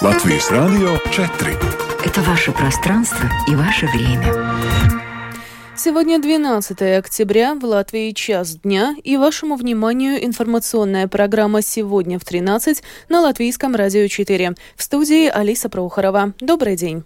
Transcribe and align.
Латвийс 0.00 0.48
Радио 0.52 0.96
4. 1.10 1.58
Это 2.04 2.20
ваше 2.20 2.52
пространство 2.52 3.28
и 3.48 3.56
ваше 3.56 3.86
время. 3.86 4.32
Сегодня 5.74 6.20
12 6.20 6.80
октября, 6.96 7.56
в 7.56 7.64
Латвии 7.64 8.12
час 8.12 8.58
дня, 8.58 8.94
и 9.02 9.16
вашему 9.16 9.56
вниманию 9.56 10.24
информационная 10.24 11.08
программа 11.08 11.62
«Сегодня 11.62 12.20
в 12.20 12.22
13» 12.22 12.80
на 13.08 13.22
Латвийском 13.22 13.74
радио 13.74 14.06
4. 14.06 14.54
В 14.76 14.82
студии 14.84 15.26
Алиса 15.26 15.68
Прохорова. 15.68 16.32
Добрый 16.38 16.76
день. 16.76 17.02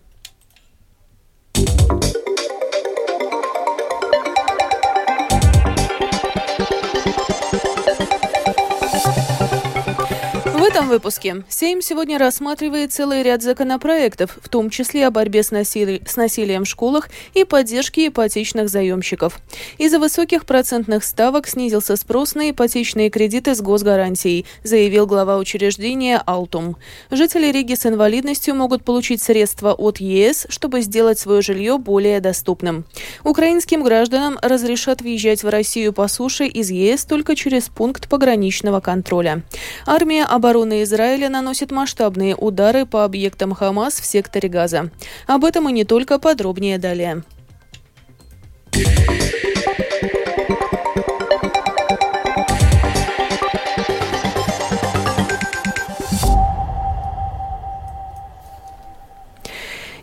Этом 10.63 10.89
выпуске 10.89 11.43
Сейм 11.49 11.83
сегодня 11.83 12.19
рассматривает 12.19 12.93
целый 12.93 13.25
ряд 13.25 13.43
законопроектов, 13.43 14.39
в 14.41 14.49
том 14.49 14.71
числе 14.71 15.09
о 15.09 15.11
борьбе 15.11 15.43
с, 15.43 15.51
насили... 15.51 16.01
с 16.07 16.17
насилием 16.17 16.65
в 16.65 16.69
школах 16.69 17.09
и 17.35 17.43
поддержке 17.45 18.07
ипотечных 18.07 18.69
заемщиков. 18.69 19.41
Из-за 19.79 19.99
высоких 19.99 20.47
процентных 20.47 21.03
ставок 21.03 21.49
снизился 21.49 21.97
спрос 21.97 22.37
на 22.37 22.51
ипотечные 22.51 23.11
кредиты 23.11 23.57
с 23.57 23.61
госгарантией, 23.61 24.47
заявил 24.63 25.07
глава 25.07 25.37
учреждения 25.37 26.23
«Алтум». 26.25 26.77
Жители 27.11 27.51
Риги 27.51 27.75
с 27.75 27.85
инвалидностью 27.85 28.55
могут 28.55 28.85
получить 28.85 29.21
средства 29.21 29.73
от 29.73 29.99
ЕС, 29.99 30.47
чтобы 30.49 30.83
сделать 30.83 31.19
свое 31.19 31.43
жилье 31.43 31.77
более 31.77 32.21
доступным. 32.21 32.85
Украинским 33.25 33.83
гражданам 33.83 34.39
разрешат 34.41 35.01
въезжать 35.01 35.43
в 35.43 35.49
Россию 35.49 35.93
по 35.93 36.07
суше 36.07 36.47
из 36.47 36.71
ЕС 36.71 37.05
только 37.05 37.35
через 37.35 37.69
пункт 37.69 38.09
пограничного 38.09 38.79
контроля. 38.79 39.43
Армия 39.87 40.25
обороны 40.25 40.52
обороны 40.53 40.83
Израиля 40.83 41.31
наносит 41.31 41.71
масштабные 41.71 42.37
удары 42.37 42.85
по 42.85 43.05
объектам 43.05 43.55
Хамас 43.55 43.95
в 43.95 44.05
секторе 44.05 44.51
Газа. 44.51 44.91
Об 45.27 45.47
этом 45.47 45.67
и 45.71 45.73
не 45.73 45.85
только 45.85 46.19
подробнее 46.19 46.77
далее. 46.79 47.23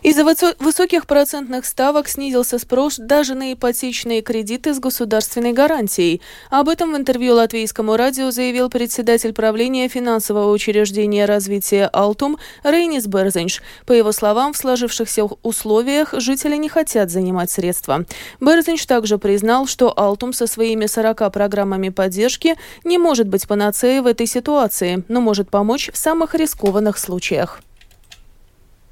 Из-за 0.02 0.24
высоких 0.24 1.06
процентных 1.06 1.66
ставок 1.66 2.08
снизился 2.08 2.58
спрос 2.58 2.96
даже 2.96 3.34
на 3.34 3.52
ипотечные 3.52 4.22
кредиты 4.22 4.72
с 4.72 4.78
государственной 4.78 5.52
гарантией. 5.52 6.22
Об 6.48 6.70
этом 6.70 6.94
в 6.94 6.96
интервью 6.96 7.34
латвийскому 7.34 7.96
радио 7.96 8.30
заявил 8.30 8.70
председатель 8.70 9.34
правления 9.34 9.88
финансового 9.88 10.52
учреждения 10.52 11.26
развития 11.26 11.84
«Алтум» 11.92 12.38
Рейнис 12.64 13.06
Берзенш. 13.06 13.60
По 13.84 13.92
его 13.92 14.12
словам, 14.12 14.54
в 14.54 14.56
сложившихся 14.56 15.24
условиях 15.42 16.14
жители 16.16 16.56
не 16.56 16.70
хотят 16.70 17.10
занимать 17.10 17.50
средства. 17.50 18.06
Берзенш 18.40 18.86
также 18.86 19.18
признал, 19.18 19.66
что 19.66 19.92
«Алтум» 19.94 20.32
со 20.32 20.46
своими 20.46 20.86
40 20.86 21.30
программами 21.30 21.90
поддержки 21.90 22.56
не 22.84 22.96
может 22.96 23.28
быть 23.28 23.46
панацеей 23.46 24.00
в 24.00 24.06
этой 24.06 24.26
ситуации, 24.26 25.04
но 25.08 25.20
может 25.20 25.50
помочь 25.50 25.90
в 25.92 25.98
самых 25.98 26.34
рискованных 26.34 26.96
случаях. 26.96 27.60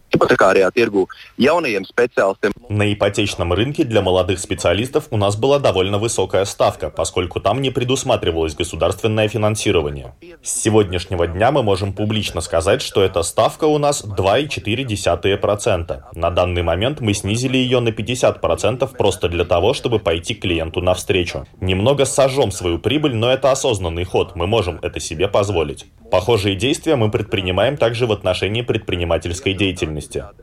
Ипотекарajā 0.08 0.70
tirgu 0.72 1.04
jaunajiem 1.38 1.84
специалистам. 1.84 2.52
На 2.70 2.90
ипотечном 2.92 3.52
рынке 3.52 3.84
для 3.84 4.00
молодых 4.00 4.38
специалистов 4.38 5.08
у 5.10 5.18
нас 5.18 5.36
была 5.36 5.58
довольно 5.58 5.98
высокая 5.98 6.46
ставка, 6.46 6.88
поскольку 6.88 7.40
там 7.40 7.60
не 7.60 7.70
предусматривалось 7.70 8.54
государственное 8.54 9.28
финансирование. 9.28 10.14
С 10.42 10.62
сегодняшнего 10.62 11.26
дня 11.26 11.50
мы 11.50 11.62
можем 11.62 11.92
публично 11.92 12.40
сказать, 12.40 12.80
что 12.80 13.02
эта 13.02 13.22
ставка 13.22 13.64
у 13.64 13.76
нас 13.76 14.02
2,4%. 14.02 16.02
На 16.14 16.30
данный 16.30 16.62
момент 16.62 17.00
мы 17.00 17.12
снизили 17.12 17.58
ее 17.58 17.80
на 17.80 17.90
50% 17.90 18.96
просто 18.96 19.28
для 19.28 19.44
того, 19.44 19.74
чтобы 19.74 19.98
пойти 19.98 20.34
клиенту 20.34 20.80
навстречу. 20.80 21.46
Немного 21.60 22.06
сожжем 22.06 22.50
свою 22.50 22.78
прибыль, 22.78 23.14
но 23.14 23.30
это 23.30 23.50
осознанный 23.50 24.04
ход, 24.04 24.36
мы 24.36 24.46
можем 24.46 24.78
это 24.80 25.00
себе 25.00 25.28
позволить. 25.28 25.84
Похожие 26.10 26.56
действия 26.56 26.96
мы 26.96 27.10
предпринимаем 27.10 27.76
также 27.76 28.06
в 28.06 28.12
отношении 28.12 28.62
предпринимательской 28.62 29.52
деятельности. 29.52 29.97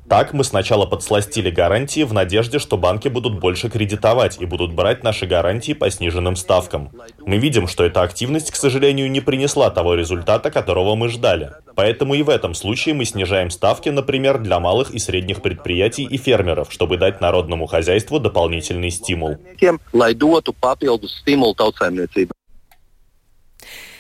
Так, 0.08 0.34
мы 0.34 0.44
сначала 0.44 0.86
подсластили 0.86 1.50
гарантии 1.50 2.04
в 2.04 2.14
надежде, 2.14 2.60
что 2.60 2.78
банки 2.78 3.08
будут 3.08 3.40
больше 3.40 3.70
кредитовать 3.70 4.38
и 4.40 4.46
будут 4.46 4.74
брать 4.74 5.04
наши 5.04 5.26
гарантии 5.26 5.74
по 5.74 5.90
сниженным 5.90 6.36
ставкам. 6.36 6.92
Мы 7.26 7.38
видим, 7.38 7.68
что 7.68 7.84
эта 7.84 8.02
активность, 8.02 8.52
к 8.52 8.56
сожалению, 8.56 9.10
не 9.10 9.22
принесла 9.22 9.70
того 9.70 9.96
результата, 9.96 10.52
которого 10.52 10.96
мы 10.96 11.10
ждали. 11.10 11.52
Поэтому 11.76 12.14
и 12.14 12.24
в 12.24 12.30
этом 12.30 12.54
случае 12.54 12.96
мы 12.96 13.06
снижаем 13.06 13.50
ставки, 13.50 13.90
например, 13.90 14.38
для 14.40 14.60
малых 14.60 14.92
и 14.92 15.00
средних 15.00 15.42
предприятий 15.42 16.04
и 16.04 16.18
фермеров, 16.18 16.72
чтобы 16.72 16.98
дать 16.98 17.20
народному 17.20 17.66
хозяйству 17.66 18.20
дополнительный 18.20 18.92
стимул. 18.92 19.38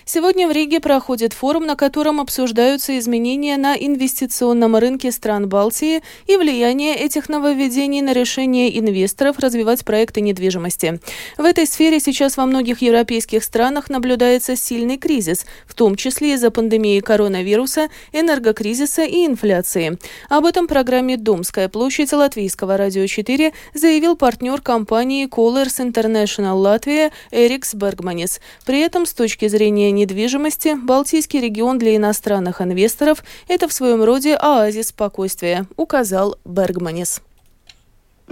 Сегодня 0.07 0.47
в 0.47 0.51
Риге 0.51 0.79
проходит 0.81 1.33
форум, 1.33 1.66
на 1.66 1.75
котором 1.75 2.21
обсуждаются 2.21 2.95
изменения 2.99 3.57
на 3.57 3.75
инвестиционном 3.75 4.75
рынке 4.75 5.11
стран 5.11 5.49
Балтии 5.49 6.03
и 6.27 6.38
влияние 6.38 6.95
этих 6.95 7.27
нововведений 7.27 8.03
на 8.03 8.13
решение 8.13 8.79
инвесторов 8.79 9.39
развивать 9.39 9.83
проекты 9.83 10.21
недвижимости. 10.21 10.99
В 11.39 11.43
этой 11.43 11.66
сфере 11.66 11.99
сейчас 11.99 12.38
во 12.38 12.45
многих 12.45 12.83
европейских 12.83 13.43
странах 13.43 13.89
наблюдается 13.89 14.55
сильный 14.55 14.97
кризис, 14.97 15.43
в 15.66 15.73
том 15.73 15.95
числе 15.95 16.35
из-за 16.35 16.51
пандемии 16.51 16.99
коронавируса, 16.99 17.89
энергокризиса 18.11 19.05
и 19.05 19.25
инфляции. 19.25 19.97
Об 20.29 20.45
этом 20.45 20.67
программе 20.67 21.17
«Домская 21.17 21.67
площадь» 21.67 22.13
Латвийского 22.13 22.77
радио 22.77 23.07
4 23.07 23.53
заявил 23.73 24.16
партнер 24.16 24.61
компании 24.61 25.27
Colors 25.27 25.83
International 25.83 26.53
Латвия 26.53 27.11
Эрикс 27.31 27.73
Бергманис. 27.73 28.39
При 28.67 28.81
этом 28.81 29.07
с 29.07 29.13
точки 29.16 29.47
зрения 29.47 29.94
недвижимости, 29.95 30.75
Балтийский 30.75 31.39
регион 31.39 31.79
для 31.79 31.95
иностранных 31.95 32.61
инвесторов– 32.61 33.23
это 33.47 33.67
в 33.67 33.73
своем 33.73 34.03
роде 34.03 34.35
оазис 34.35 34.89
спокойствия, 34.89 35.66
указал 35.78 36.38
Бергманис. 36.45 37.22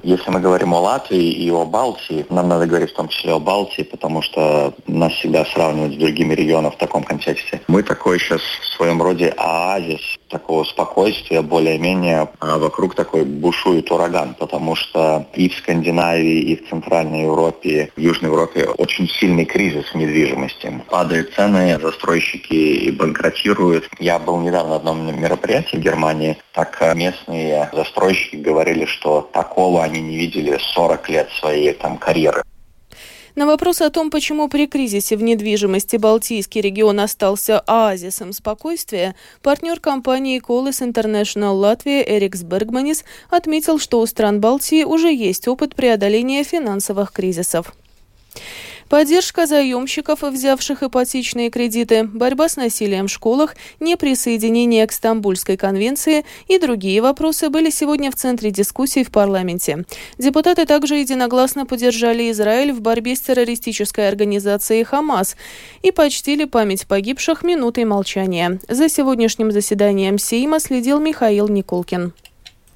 Если 0.02 0.32
мы 0.32 0.40
говорим 0.40 0.74
о 0.74 0.82
Латвии 0.82 1.32
и 1.32 1.52
о 1.52 1.66
Балтии, 1.66 2.26
нам 2.30 2.48
надо 2.50 2.66
говорить 2.66 2.92
в 2.92 2.96
том 2.96 3.08
числе 3.10 3.32
о 3.32 3.40
Балтии, 3.40 3.84
потому 3.84 4.24
что 4.24 4.74
нас 4.88 5.14
всегда 5.14 5.46
сравнивают 5.46 5.94
с 5.94 5.98
другими 5.98 6.34
регионами 6.34 6.72
в 6.72 6.78
таком 6.78 7.04
контексте. 7.04 7.62
Мы 7.68 7.84
такой 7.84 8.20
сейчас 8.20 8.42
в 8.42 8.76
своем 8.76 9.02
роде 9.02 9.34
оазис 9.38 10.02
такого 10.34 10.64
спокойствия, 10.64 11.42
более-менее 11.42 12.28
а 12.40 12.58
вокруг 12.58 12.96
такой 12.96 13.24
бушует 13.24 13.92
ураган, 13.92 14.36
потому 14.38 14.76
что 14.76 15.28
и 15.34 15.48
в 15.48 15.56
Скандинавии, 15.56 16.42
и 16.42 16.56
в 16.56 16.70
Центральной 16.70 17.22
Европе, 17.22 17.92
в 17.96 18.00
Южной 18.00 18.32
Европе 18.32 18.66
очень 18.78 19.08
сильный 19.08 19.46
кризис 19.46 19.86
недвижимости. 19.94 20.82
Падают 20.90 21.34
цены, 21.36 21.80
застройщики 21.80 22.54
и 22.54 22.92
банкротируют. 22.92 23.88
Я 24.00 24.18
был 24.20 24.40
недавно 24.42 24.74
на 24.74 24.76
одном 24.78 25.22
мероприятии 25.22 25.78
в 25.78 25.82
Германии, 25.82 26.38
так 26.54 26.82
местные 26.96 27.70
застройщики 27.72 28.38
говорили, 28.38 28.86
что 28.86 29.30
такого 29.32 29.84
они 29.84 30.02
не 30.02 30.18
видели 30.18 30.58
40 30.74 31.10
лет 31.10 31.30
своей 31.40 31.74
там 31.74 31.98
карьеры. 31.98 32.44
На 33.36 33.48
вопрос 33.48 33.82
о 33.82 33.90
том, 33.90 34.12
почему 34.12 34.48
при 34.48 34.68
кризисе 34.68 35.18
в 35.18 35.24
недвижимости 35.24 35.96
Балтийский 35.98 36.62
регион 36.62 37.00
остался 37.00 37.60
оазисом 37.62 38.32
спокойствия, 38.32 39.16
партнер 39.42 39.80
компании 39.80 40.40
Colis 40.40 40.88
International 40.88 41.54
Латвия 41.54 42.04
Эрикс 42.08 42.44
Бергманис 42.44 43.04
отметил, 43.32 43.80
что 43.80 44.02
у 44.02 44.06
стран 44.06 44.40
Балтии 44.40 44.84
уже 44.84 45.12
есть 45.12 45.48
опыт 45.48 45.74
преодоления 45.74 46.44
финансовых 46.44 47.12
кризисов. 47.12 47.74
Поддержка 48.94 49.48
заемщиков, 49.48 50.22
взявших 50.22 50.84
ипотечные 50.84 51.50
кредиты, 51.50 52.04
борьба 52.04 52.48
с 52.48 52.58
насилием 52.58 53.08
в 53.08 53.12
школах, 53.12 53.56
неприсоединение 53.80 54.86
к 54.86 54.92
Стамбульской 54.92 55.58
конвенции 55.58 56.26
и 56.48 56.60
другие 56.60 57.02
вопросы 57.02 57.50
были 57.50 57.72
сегодня 57.72 58.12
в 58.12 58.16
центре 58.16 58.52
дискуссий 58.52 59.04
в 59.04 59.10
парламенте. 59.10 59.84
Депутаты 60.20 60.68
также 60.68 60.98
единогласно 60.98 61.66
поддержали 61.66 62.30
Израиль 62.30 62.72
в 62.72 62.82
борьбе 62.82 63.16
с 63.16 63.22
террористической 63.22 64.08
организацией 64.08 64.84
«Хамас» 64.84 65.38
и 65.82 65.90
почтили 65.90 66.46
память 66.46 66.86
погибших 66.86 67.42
минутой 67.42 67.86
молчания. 67.86 68.60
За 68.70 68.90
сегодняшним 68.90 69.52
заседанием 69.52 70.20
Сейма 70.20 70.60
следил 70.60 71.00
Михаил 71.00 71.48
Николкин. 71.48 72.14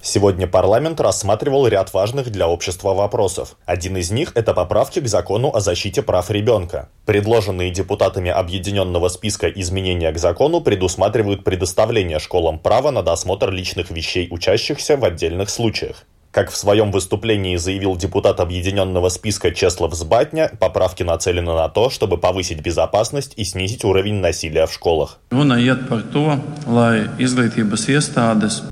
Сегодня 0.01 0.47
парламент 0.47 1.01
рассматривал 1.01 1.67
ряд 1.67 1.93
важных 1.93 2.31
для 2.31 2.47
общества 2.47 2.93
вопросов. 2.93 3.57
Один 3.65 3.97
из 3.97 4.11
них– 4.11 4.31
это 4.35 4.53
поправки 4.53 4.99
к 4.99 5.07
закону 5.07 5.51
о 5.53 5.59
защите 5.59 6.01
прав 6.01 6.29
ребенка. 6.29 6.89
Предложенные 7.05 7.71
депутатами 7.71 8.29
объединенного 8.29 9.09
списка 9.09 9.47
изменения 9.47 10.11
к 10.11 10.17
закону 10.19 10.61
предусматривают 10.61 11.43
предоставление 11.43 12.19
школам 12.19 12.59
права 12.59 12.91
на 12.91 13.01
досмотр 13.01 13.51
личных 13.51 13.89
вещей 13.89 14.27
учащихся 14.29 14.97
в 14.97 15.03
отдельных 15.03 15.49
случаях. 15.49 16.05
Как 16.37 16.51
в 16.51 16.55
своем 16.55 16.91
выступлении 16.91 17.55
заявил 17.55 17.95
депутат 17.95 18.39
объединенного 18.39 19.09
списка 19.09 19.49
Чеслав 19.49 19.95
Сбатня, 19.95 20.51
поправки 20.59 21.01
нацелены 21.01 21.51
на 21.53 21.67
то, 21.67 21.89
чтобы 21.89 22.19
повысить 22.19 22.61
безопасность 22.61 23.33
и 23.37 23.43
снизить 23.43 23.83
уровень 23.83 24.21
насилия 24.21 24.67
в 24.67 24.71
школах. 24.71 25.17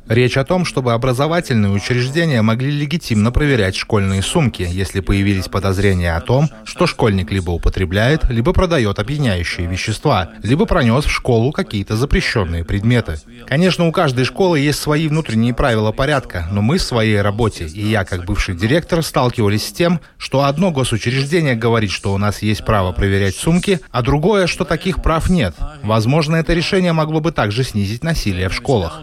Речь 0.08 0.38
о 0.38 0.46
том, 0.46 0.64
чтобы 0.64 0.94
образовательные 0.94 1.72
учреждения 1.72 2.44
могли 2.44 2.70
легитимно 2.70 3.32
проверять 3.32 3.76
школьные 3.76 4.22
сумки, 4.22 4.68
если 4.70 5.00
появились 5.00 5.48
подозрения 5.48 6.16
о 6.16 6.22
том, 6.22 6.48
что 6.66 6.86
школьник 6.86 7.32
либо 7.32 7.50
употребляет, 7.50 8.26
либо 8.30 8.54
продает 8.54 9.00
опьяняющие 9.00 9.66
вещества, 9.66 10.30
либо 10.44 10.68
пронес 10.68 11.06
в 11.06 11.12
школу 11.12 11.52
какие-то 11.52 11.96
запрещенные 11.96 12.64
предметы. 12.64 13.16
Конечно, 13.48 13.88
у 13.88 13.92
каждой 13.92 14.26
школы 14.26 14.60
есть 14.60 14.80
свои 14.80 15.08
внутренние 15.08 15.56
правила 15.56 15.92
порядка, 15.92 16.48
но 16.52 16.62
мы 16.62 16.78
в 16.78 16.84
своей 16.84 17.22
работе 17.22 17.55
работе, 17.60 17.80
и 17.80 17.88
я, 17.88 18.06
как 18.06 18.26
бывший 18.26 18.56
директор, 18.56 19.04
сталкивались 19.04 19.68
с 19.68 19.72
тем, 19.72 20.00
что 20.18 20.44
одно 20.44 20.72
госучреждение 20.72 21.56
говорит, 21.56 21.92
что 21.92 22.14
у 22.14 22.18
нас 22.18 22.42
есть 22.42 22.66
право 22.66 22.92
проверять 22.92 23.36
сумки, 23.36 23.80
а 23.92 24.02
другое, 24.02 24.48
что 24.48 24.66
таких 24.66 25.02
прав 25.02 25.30
нет. 25.30 25.56
Возможно, 25.84 26.36
это 26.36 26.54
решение 26.54 26.94
могло 26.94 27.20
бы 27.20 27.32
также 27.32 27.64
снизить 27.64 28.04
насилие 28.04 28.50
в 28.50 28.54
школах. 28.54 29.02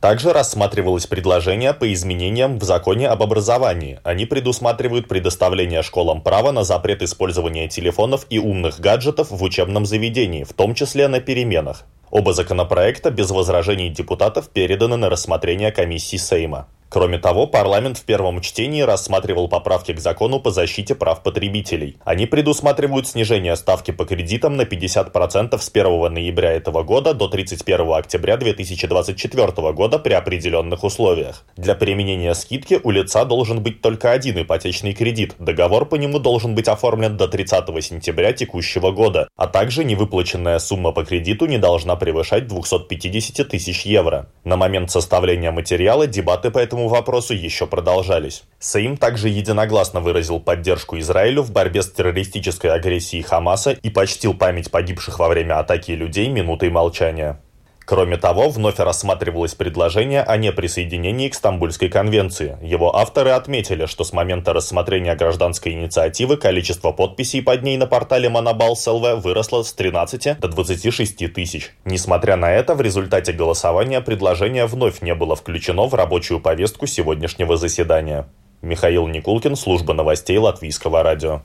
Также 0.00 0.34
рассматривалось 0.34 1.06
предложение 1.06 1.72
по 1.72 1.90
изменениям 1.90 2.58
в 2.58 2.62
законе 2.64 3.08
об 3.08 3.22
образовании. 3.22 4.00
Они 4.04 4.26
предусматривают 4.26 5.08
предоставление 5.08 5.82
школам 5.82 6.20
права 6.20 6.52
на 6.52 6.62
запрет 6.62 7.00
использования 7.00 7.68
телефонов 7.68 8.26
и 8.28 8.38
умных 8.38 8.80
гаджетов 8.80 9.30
в 9.30 9.42
учебном 9.42 9.86
заведении, 9.86 10.44
в 10.44 10.52
том 10.52 10.74
числе 10.74 11.08
на 11.08 11.20
переменах. 11.20 11.86
Оба 12.10 12.32
законопроекта 12.32 13.10
без 13.10 13.30
возражений 13.30 13.88
депутатов 13.88 14.48
переданы 14.48 14.96
на 14.96 15.10
рассмотрение 15.10 15.72
комиссии 15.72 16.16
Сейма. 16.16 16.68
Кроме 16.94 17.18
того, 17.18 17.48
парламент 17.48 17.98
в 17.98 18.04
первом 18.04 18.40
чтении 18.40 18.82
рассматривал 18.82 19.48
поправки 19.48 19.92
к 19.92 19.98
закону 19.98 20.38
по 20.38 20.52
защите 20.52 20.94
прав 20.94 21.24
потребителей. 21.24 21.96
Они 22.04 22.24
предусматривают 22.24 23.08
снижение 23.08 23.56
ставки 23.56 23.90
по 23.90 24.04
кредитам 24.04 24.56
на 24.56 24.62
50% 24.62 25.58
с 25.58 25.70
1 25.74 26.14
ноября 26.14 26.52
этого 26.52 26.84
года 26.84 27.12
до 27.12 27.26
31 27.26 27.94
октября 27.94 28.36
2024 28.36 29.72
года 29.72 29.98
при 29.98 30.12
определенных 30.12 30.84
условиях. 30.84 31.44
Для 31.56 31.74
применения 31.74 32.32
скидки 32.32 32.78
у 32.80 32.92
лица 32.92 33.24
должен 33.24 33.60
быть 33.60 33.80
только 33.80 34.12
один 34.12 34.40
ипотечный 34.40 34.92
кредит. 34.92 35.34
Договор 35.40 35.86
по 35.86 35.96
нему 35.96 36.20
должен 36.20 36.54
быть 36.54 36.68
оформлен 36.68 37.16
до 37.16 37.26
30 37.26 37.64
сентября 37.82 38.32
текущего 38.32 38.92
года, 38.92 39.26
а 39.36 39.48
также 39.48 39.82
невыплаченная 39.82 40.60
сумма 40.60 40.92
по 40.92 41.04
кредиту 41.04 41.46
не 41.46 41.58
должна 41.58 41.93
превышать 41.96 42.46
250 42.46 43.48
тысяч 43.48 43.86
евро. 43.86 44.28
На 44.44 44.56
момент 44.56 44.90
составления 44.90 45.50
материала 45.50 46.06
дебаты 46.06 46.50
по 46.50 46.58
этому 46.58 46.88
вопросу 46.88 47.34
еще 47.34 47.66
продолжались. 47.66 48.44
Сейм 48.58 48.96
также 48.96 49.28
единогласно 49.28 50.00
выразил 50.00 50.40
поддержку 50.40 50.98
Израилю 50.98 51.42
в 51.42 51.52
борьбе 51.52 51.82
с 51.82 51.90
террористической 51.90 52.70
агрессией 52.70 53.22
Хамаса 53.22 53.72
и 53.72 53.90
почтил 53.90 54.34
память 54.34 54.70
погибших 54.70 55.18
во 55.18 55.28
время 55.28 55.58
атаки 55.58 55.92
людей 55.92 56.28
минутой 56.28 56.70
молчания. 56.70 57.40
Кроме 57.86 58.16
того, 58.16 58.48
вновь 58.48 58.78
рассматривалось 58.78 59.54
предложение 59.54 60.22
о 60.22 60.38
неприсоединении 60.38 61.28
к 61.28 61.34
Стамбульской 61.34 61.90
конвенции. 61.90 62.56
Его 62.62 62.96
авторы 62.96 63.30
отметили, 63.30 63.84
что 63.84 64.04
с 64.04 64.12
момента 64.14 64.54
рассмотрения 64.54 65.14
гражданской 65.14 65.72
инициативы 65.72 66.38
количество 66.38 66.92
подписей 66.92 67.42
под 67.42 67.62
ней 67.62 67.76
на 67.76 67.86
портале 67.86 68.30
ЛВ 68.30 69.22
выросло 69.22 69.62
с 69.62 69.72
13 69.74 70.40
до 70.40 70.48
26 70.48 71.32
тысяч. 71.34 71.72
Несмотря 71.84 72.36
на 72.36 72.50
это, 72.50 72.74
в 72.74 72.80
результате 72.80 73.32
голосования 73.32 74.00
предложение 74.00 74.64
вновь 74.64 75.02
не 75.02 75.14
было 75.14 75.36
включено 75.36 75.86
в 75.86 75.92
рабочую 75.94 76.40
повестку 76.40 76.86
сегодняшнего 76.86 77.58
заседания. 77.58 78.26
Михаил 78.62 79.06
Никулкин, 79.06 79.56
служба 79.56 79.92
новостей 79.92 80.38
Латвийского 80.38 81.02
радио. 81.02 81.42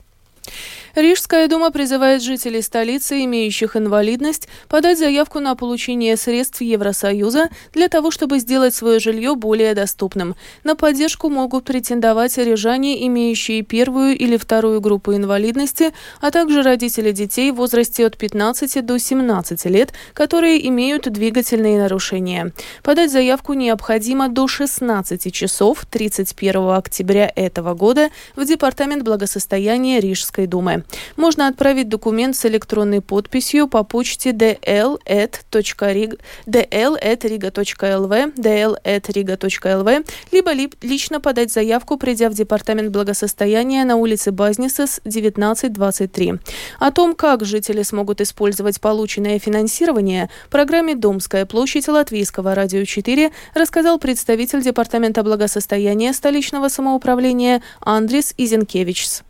Рижская 0.94 1.46
дума 1.46 1.70
призывает 1.70 2.22
жителей 2.22 2.62
столицы, 2.62 3.24
имеющих 3.24 3.76
инвалидность, 3.76 4.48
подать 4.68 4.98
заявку 4.98 5.38
на 5.38 5.54
получение 5.54 6.16
средств 6.16 6.60
Евросоюза 6.60 7.48
для 7.72 7.88
того, 7.88 8.10
чтобы 8.10 8.40
сделать 8.40 8.74
свое 8.74 8.98
жилье 8.98 9.36
более 9.36 9.74
доступным. 9.74 10.34
На 10.64 10.74
поддержку 10.74 11.28
могут 11.28 11.64
претендовать 11.64 12.36
рижане, 12.38 13.06
имеющие 13.06 13.62
первую 13.62 14.16
или 14.16 14.36
вторую 14.36 14.80
группу 14.80 15.14
инвалидности, 15.14 15.92
а 16.20 16.30
также 16.30 16.62
родители 16.62 17.12
детей 17.12 17.52
в 17.52 17.56
возрасте 17.56 18.06
от 18.06 18.16
15 18.16 18.84
до 18.84 18.98
17 18.98 19.64
лет, 19.66 19.92
которые 20.12 20.66
имеют 20.68 21.10
двигательные 21.10 21.78
нарушения. 21.78 22.52
Подать 22.82 23.12
заявку 23.12 23.52
необходимо 23.52 24.28
до 24.28 24.48
16 24.48 25.32
часов 25.32 25.86
31 25.88 26.70
октября 26.70 27.30
этого 27.34 27.74
года 27.74 28.08
в 28.34 28.44
Департамент 28.44 29.04
благосостояния 29.04 30.00
Рижской 30.00 30.46
думы. 30.46 30.79
Можно 31.16 31.48
отправить 31.48 31.88
документ 31.88 32.36
с 32.36 32.44
электронной 32.46 33.00
подписью 33.00 33.68
по 33.68 33.82
почте 33.84 34.30
dl.riga.lv, 34.30 35.00
dl.riga.lv, 38.36 40.06
либо 40.32 40.52
лично 40.82 41.20
подать 41.20 41.52
заявку, 41.52 41.96
придя 41.96 42.28
в 42.30 42.34
Департамент 42.34 42.90
благосостояния 42.90 43.84
на 43.84 43.96
улице 43.96 44.32
Базнисес, 44.32 45.00
1923. 45.04 46.34
О 46.78 46.90
том, 46.90 47.14
как 47.14 47.44
жители 47.44 47.82
смогут 47.82 48.20
использовать 48.20 48.80
полученное 48.80 49.38
финансирование, 49.38 50.30
программе 50.50 50.94
«Домская 50.94 51.46
площадь» 51.46 51.88
Латвийского 51.88 52.54
радио 52.54 52.84
4 52.84 53.30
рассказал 53.54 53.98
представитель 53.98 54.62
Департамента 54.62 55.22
благосостояния 55.22 56.12
столичного 56.12 56.68
самоуправления 56.68 57.62
Андрис 57.80 58.34
Изенкевичс. 58.36 59.22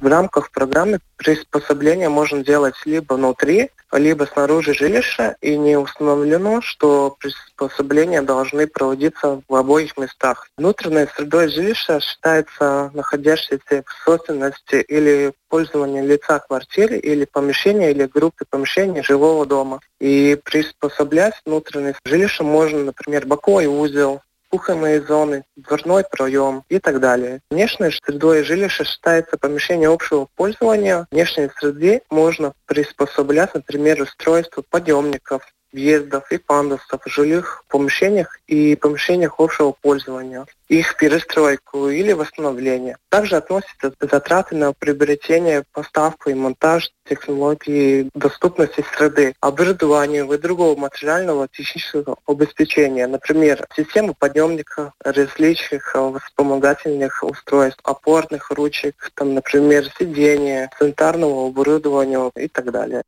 В 0.00 0.06
рамках 0.06 0.50
программы 0.50 0.98
приспособление 1.18 2.08
можно 2.08 2.42
делать 2.42 2.74
либо 2.86 3.14
внутри, 3.14 3.68
либо 3.92 4.24
снаружи 4.24 4.72
жилища, 4.72 5.36
и 5.42 5.58
не 5.58 5.76
установлено, 5.76 6.62
что 6.62 7.14
приспособления 7.20 8.22
должны 8.22 8.66
проводиться 8.66 9.42
в 9.46 9.54
обоих 9.54 9.98
местах. 9.98 10.48
Внутренней 10.56 11.06
средой 11.14 11.48
жилища 11.48 12.00
считается 12.00 12.90
находящейся 12.94 13.84
в 13.84 14.04
собственности 14.04 14.76
или 14.76 15.34
пользовании 15.50 16.00
лица 16.00 16.38
квартиры 16.38 16.96
или 16.96 17.26
помещения 17.26 17.90
или 17.90 18.06
группы 18.06 18.46
помещений 18.48 19.02
жилого 19.02 19.44
дома. 19.44 19.80
И 20.00 20.38
приспособлять 20.42 21.34
внутреннее 21.44 21.94
жилище 22.06 22.42
можно, 22.42 22.84
например, 22.84 23.26
боковой 23.26 23.66
узел, 23.66 24.22
кухонные 24.50 25.00
зоны, 25.02 25.44
дверной 25.56 26.04
проем 26.04 26.64
и 26.68 26.78
так 26.78 27.00
далее. 27.00 27.40
Внешней 27.50 27.90
средой 27.90 28.42
жилища 28.42 28.84
считается 28.84 29.38
помещение 29.38 29.88
общего 29.88 30.28
пользования. 30.36 31.06
Внешней 31.10 31.48
среде 31.58 32.02
можно 32.10 32.52
приспособлять, 32.66 33.54
например, 33.54 34.02
устройство 34.02 34.62
подъемников, 34.68 35.42
въездов 35.72 36.30
и 36.30 36.38
пандусов 36.38 37.00
в 37.04 37.08
жилых 37.08 37.64
помещениях 37.68 38.38
и 38.46 38.76
помещениях 38.76 39.34
общего 39.38 39.72
пользования, 39.72 40.46
их 40.68 40.96
перестройку 40.96 41.88
или 41.88 42.12
восстановление. 42.12 42.96
Также 43.08 43.36
относятся 43.36 43.92
затраты 44.00 44.56
на 44.56 44.72
приобретение, 44.72 45.64
поставку 45.72 46.30
и 46.30 46.34
монтаж 46.34 46.90
технологий 47.08 48.08
доступности 48.14 48.84
среды, 48.94 49.34
оборудования 49.40 50.24
и 50.24 50.38
другого 50.38 50.78
материального 50.78 51.48
технического 51.48 52.16
обеспечения, 52.26 53.06
например, 53.06 53.66
системы 53.76 54.14
подъемника, 54.16 54.92
различных 55.00 55.96
вспомогательных 56.24 57.22
устройств, 57.24 57.80
опорных 57.84 58.50
ручек, 58.50 59.10
там, 59.14 59.34
например, 59.34 59.86
сидения, 59.98 60.70
санитарного 60.78 61.48
оборудования 61.48 62.30
и 62.36 62.48
так 62.48 62.70
далее. 62.70 63.02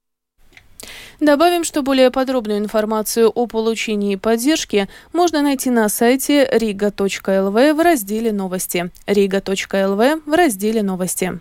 Добавим, 1.22 1.62
что 1.62 1.82
более 1.82 2.10
подробную 2.10 2.58
информацию 2.58 3.30
о 3.30 3.46
получении 3.46 4.16
поддержки 4.16 4.88
можно 5.12 5.40
найти 5.40 5.70
на 5.70 5.88
сайте 5.88 6.44
riga.lv 6.52 7.74
в 7.74 7.80
разделе 7.80 8.32
«Новости». 8.32 8.90
riga.lv 9.06 10.22
в 10.26 10.34
разделе 10.34 10.82
«Новости». 10.82 11.38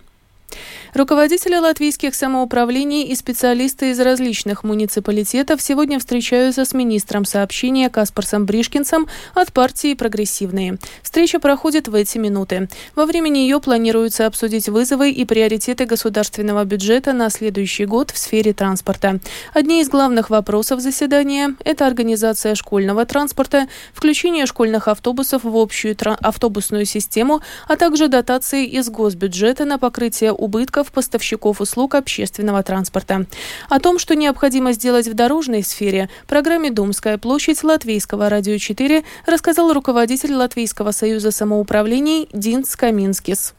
Руководители 0.93 1.55
латвийских 1.55 2.13
самоуправлений 2.13 3.03
и 3.03 3.15
специалисты 3.15 3.91
из 3.91 3.99
различных 4.01 4.65
муниципалитетов 4.65 5.61
сегодня 5.61 5.99
встречаются 5.99 6.65
с 6.65 6.73
министром 6.73 7.23
сообщения 7.23 7.89
Каспарсом 7.89 8.45
Бришкинсом 8.45 9.07
от 9.33 9.53
партии 9.53 9.93
«Прогрессивные». 9.93 10.79
Встреча 11.01 11.39
проходит 11.39 11.87
в 11.87 11.95
эти 11.95 12.17
минуты. 12.17 12.67
Во 12.93 13.05
время 13.05 13.29
нее 13.29 13.61
планируется 13.61 14.25
обсудить 14.25 14.67
вызовы 14.67 15.11
и 15.11 15.23
приоритеты 15.23 15.85
государственного 15.85 16.65
бюджета 16.65 17.13
на 17.13 17.29
следующий 17.29 17.85
год 17.85 18.11
в 18.11 18.17
сфере 18.17 18.51
транспорта. 18.51 19.21
Одни 19.53 19.79
из 19.79 19.87
главных 19.87 20.29
вопросов 20.29 20.81
заседания– 20.81 21.55
это 21.63 21.87
организация 21.87 22.53
школьного 22.53 23.05
транспорта, 23.05 23.69
включение 23.93 24.45
школьных 24.45 24.89
автобусов 24.89 25.45
в 25.45 25.55
общую 25.55 25.95
автобусную 26.01 26.85
систему, 26.85 27.41
а 27.69 27.77
также 27.77 28.09
дотации 28.09 28.65
из 28.65 28.89
госбюджета 28.89 29.63
на 29.63 29.77
покрытие 29.77 30.33
убытков 30.33 30.80
сотрудников 30.81 30.91
поставщиков 30.91 31.61
услуг 31.61 31.95
общественного 31.95 32.63
транспорта. 32.63 33.25
О 33.69 33.79
том, 33.79 33.99
что 33.99 34.15
необходимо 34.15 34.73
сделать 34.73 35.07
в 35.07 35.13
дорожной 35.13 35.63
сфере, 35.63 36.09
программе 36.27 36.71
«Думская 36.71 37.17
площадь» 37.17 37.63
Латвийского 37.63 38.29
радио 38.29 38.57
4 38.57 39.03
рассказал 39.27 39.73
руководитель 39.73 40.33
Латвийского 40.33 40.91
союза 40.91 41.31
самоуправлений 41.31 42.27
Динс 42.33 42.75
Каминскис. 42.75 43.53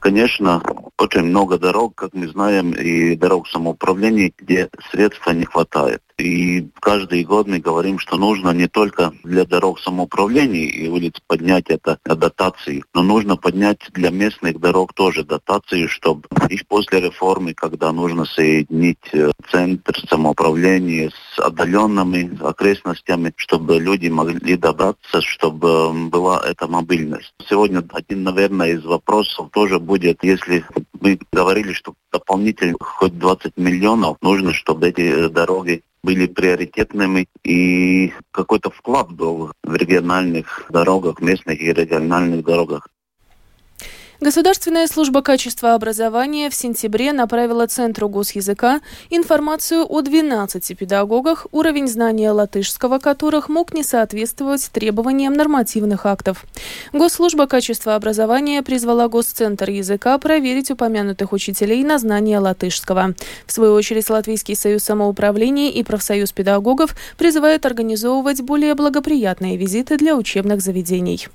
Конечно, 0.00 0.62
очень 0.98 1.24
много 1.24 1.58
дорог, 1.58 1.94
как 1.94 2.14
мы 2.14 2.26
знаем, 2.28 2.72
и 2.72 3.16
дорог 3.16 3.46
самоуправления, 3.48 4.32
где 4.38 4.68
средств 4.90 5.26
не 5.32 5.44
хватает. 5.44 6.00
И 6.20 6.68
каждый 6.80 7.24
год 7.24 7.46
мы 7.46 7.58
говорим, 7.58 7.98
что 7.98 8.16
нужно 8.16 8.50
не 8.50 8.68
только 8.68 9.12
для 9.24 9.44
дорог 9.44 9.80
самоуправления 9.80 10.68
и 10.68 10.88
улиц 10.88 11.14
поднять 11.26 11.66
это 11.68 11.98
дотации, 12.04 12.84
но 12.94 13.02
нужно 13.02 13.36
поднять 13.36 13.80
для 13.92 14.10
местных 14.10 14.60
дорог 14.60 14.92
тоже 14.92 15.24
дотации, 15.24 15.86
чтобы 15.86 16.28
и 16.48 16.58
после 16.68 17.00
реформы, 17.00 17.54
когда 17.54 17.92
нужно 17.92 18.24
соединить 18.24 18.98
э, 19.12 19.30
центр 19.50 19.98
самоуправления 20.08 21.10
с 21.10 21.38
отдаленными 21.38 22.38
окрестностями, 22.42 23.32
чтобы 23.36 23.78
люди 23.78 24.08
могли 24.08 24.56
добраться, 24.56 25.20
чтобы 25.20 26.08
была 26.08 26.42
эта 26.46 26.66
мобильность. 26.66 27.32
Сегодня 27.48 27.82
один, 27.92 28.24
наверное, 28.24 28.72
из 28.72 28.84
вопросов 28.84 29.50
тоже 29.52 29.78
будет, 29.78 30.22
если 30.22 30.64
мы 31.00 31.18
говорили, 31.32 31.72
что 31.72 31.94
дополнительно 32.12 32.76
хоть 32.80 33.18
20 33.18 33.56
миллионов 33.56 34.18
нужно, 34.20 34.52
чтобы 34.52 34.88
эти 34.88 35.00
э, 35.00 35.28
дороги 35.28 35.82
были 36.02 36.26
приоритетными 36.26 37.28
и 37.44 38.12
какой-то 38.30 38.70
вклад 38.70 39.10
был 39.12 39.52
в 39.62 39.74
региональных 39.74 40.66
дорогах, 40.70 41.20
местных 41.20 41.60
и 41.60 41.72
региональных 41.72 42.44
дорогах. 42.44 42.88
Государственная 44.20 44.86
служба 44.86 45.22
качества 45.22 45.72
образования 45.72 46.50
в 46.50 46.54
сентябре 46.54 47.14
направила 47.14 47.66
Центру 47.66 48.10
госязыка 48.10 48.82
информацию 49.08 49.86
о 49.90 50.02
12 50.02 50.76
педагогах, 50.76 51.46
уровень 51.52 51.88
знания 51.88 52.30
латышского 52.30 52.98
которых 52.98 53.48
мог 53.48 53.72
не 53.72 53.82
соответствовать 53.82 54.68
требованиям 54.72 55.32
нормативных 55.32 56.04
актов. 56.04 56.44
Госслужба 56.92 57.46
качества 57.46 57.94
образования 57.94 58.62
призвала 58.62 59.08
Госцентр 59.08 59.70
языка 59.70 60.18
проверить 60.18 60.70
упомянутых 60.70 61.32
учителей 61.32 61.82
на 61.82 61.98
знание 61.98 62.40
латышского. 62.40 63.14
В 63.46 63.52
свою 63.52 63.72
очередь, 63.72 64.10
Латвийский 64.10 64.54
союз 64.54 64.82
самоуправления 64.82 65.70
и 65.70 65.82
профсоюз 65.82 66.32
педагогов 66.32 66.94
призывают 67.16 67.64
организовывать 67.64 68.42
более 68.42 68.74
благоприятные 68.74 69.56
визиты 69.56 69.96
для 69.96 70.14
учебных 70.14 70.60
заведений. 70.60 71.26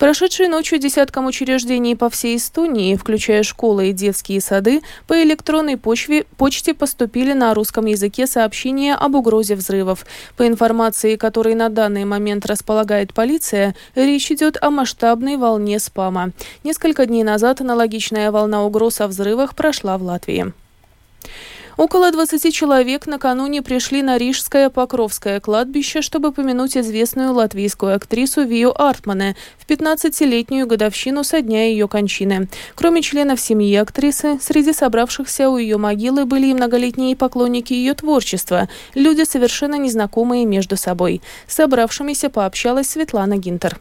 Прошедшей 0.00 0.48
ночью 0.48 0.78
десяткам 0.78 1.26
учреждений 1.26 1.94
по 1.94 2.08
всей 2.08 2.38
Эстонии, 2.38 2.96
включая 2.96 3.42
школы 3.42 3.90
и 3.90 3.92
детские 3.92 4.40
сады, 4.40 4.80
по 5.06 5.22
электронной 5.22 5.76
почве, 5.76 6.24
почте 6.38 6.72
поступили 6.72 7.34
на 7.34 7.52
русском 7.52 7.84
языке 7.84 8.26
сообщения 8.26 8.94
об 8.94 9.14
угрозе 9.14 9.56
взрывов. 9.56 10.06
По 10.38 10.46
информации, 10.46 11.16
которой 11.16 11.54
на 11.54 11.68
данный 11.68 12.06
момент 12.06 12.46
располагает 12.46 13.12
полиция, 13.12 13.76
речь 13.94 14.32
идет 14.32 14.56
о 14.62 14.70
масштабной 14.70 15.36
волне 15.36 15.78
спама. 15.78 16.30
Несколько 16.64 17.04
дней 17.04 17.22
назад 17.22 17.60
аналогичная 17.60 18.30
волна 18.30 18.64
угроз 18.64 19.02
о 19.02 19.06
взрывах 19.06 19.54
прошла 19.54 19.98
в 19.98 20.02
Латвии. 20.02 20.54
Около 21.80 22.12
20 22.12 22.54
человек 22.54 23.06
накануне 23.06 23.62
пришли 23.62 24.02
на 24.02 24.18
Рижское 24.18 24.68
Покровское 24.68 25.40
кладбище, 25.40 26.02
чтобы 26.02 26.30
помянуть 26.30 26.76
известную 26.76 27.32
латвийскую 27.32 27.96
актрису 27.96 28.42
Вию 28.42 28.78
Артмане 28.78 29.34
в 29.56 29.66
15-летнюю 29.66 30.66
годовщину 30.66 31.24
со 31.24 31.40
дня 31.40 31.70
ее 31.70 31.88
кончины. 31.88 32.48
Кроме 32.74 33.00
членов 33.00 33.40
семьи 33.40 33.74
актрисы, 33.76 34.38
среди 34.42 34.74
собравшихся 34.74 35.48
у 35.48 35.56
ее 35.56 35.78
могилы 35.78 36.26
были 36.26 36.48
и 36.48 36.54
многолетние 36.54 37.16
поклонники 37.16 37.72
ее 37.72 37.94
творчества, 37.94 38.68
люди, 38.94 39.24
совершенно 39.24 39.76
незнакомые 39.76 40.44
между 40.44 40.76
собой. 40.76 41.22
С 41.46 41.54
собравшимися 41.54 42.28
пообщалась 42.28 42.90
Светлана 42.90 43.38
Гинтер. 43.38 43.80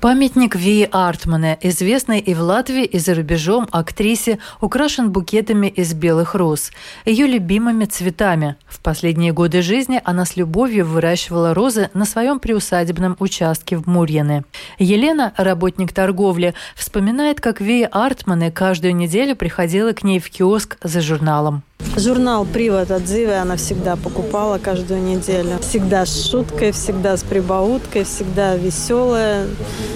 Памятник 0.00 0.54
Вии 0.54 0.88
Артмане, 0.92 1.58
известной 1.60 2.20
и 2.20 2.32
в 2.32 2.40
Латвии, 2.40 2.84
и 2.84 3.00
за 3.00 3.16
рубежом 3.16 3.66
актрисе, 3.72 4.38
украшен 4.60 5.10
букетами 5.10 5.66
из 5.66 5.92
белых 5.92 6.36
роз, 6.36 6.70
ее 7.04 7.26
любимыми 7.26 7.84
цветами. 7.84 8.54
В 8.68 8.78
последние 8.78 9.32
годы 9.32 9.60
жизни 9.60 10.00
она 10.04 10.24
с 10.24 10.36
любовью 10.36 10.86
выращивала 10.86 11.52
розы 11.52 11.90
на 11.94 12.04
своем 12.04 12.38
приусадебном 12.38 13.16
участке 13.18 13.76
в 13.76 13.88
Мурьяне. 13.88 14.44
Елена, 14.78 15.32
работник 15.36 15.92
торговли, 15.92 16.54
вспоминает, 16.76 17.40
как 17.40 17.60
Вия 17.60 17.88
Артмане 17.88 18.52
каждую 18.52 18.94
неделю 18.94 19.34
приходила 19.34 19.90
к 19.94 20.04
ней 20.04 20.20
в 20.20 20.30
киоск 20.30 20.76
за 20.80 21.00
журналом. 21.00 21.64
Журнал 21.98 22.46
«Привод 22.46 22.92
от 22.92 23.08
Зивы» 23.08 23.34
она 23.34 23.56
всегда 23.56 23.96
покупала 23.96 24.58
каждую 24.58 25.02
неделю. 25.02 25.58
Всегда 25.60 26.06
с 26.06 26.30
шуткой, 26.30 26.70
всегда 26.70 27.16
с 27.16 27.24
прибауткой, 27.24 28.04
всегда 28.04 28.54
веселая. 28.54 29.46